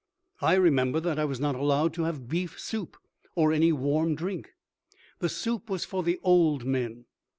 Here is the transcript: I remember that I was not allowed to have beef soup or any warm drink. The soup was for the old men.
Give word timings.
I 0.41 0.55
remember 0.55 0.99
that 0.99 1.19
I 1.19 1.25
was 1.25 1.39
not 1.39 1.53
allowed 1.53 1.93
to 1.93 2.05
have 2.05 2.27
beef 2.27 2.59
soup 2.59 2.97
or 3.35 3.53
any 3.53 3.71
warm 3.71 4.15
drink. 4.15 4.55
The 5.19 5.29
soup 5.29 5.69
was 5.69 5.85
for 5.85 6.01
the 6.01 6.19
old 6.23 6.65
men. 6.65 7.05